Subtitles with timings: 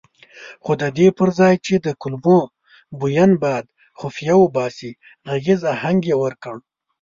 [0.63, 2.39] خو ددې پرځای چې د کلمو
[2.99, 3.65] بوین باد
[3.99, 4.91] خفیه وباسي
[5.29, 6.55] غږیز اهنګ یې ورکړ.